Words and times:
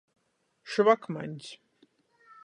Švakmaņs. 0.75 1.51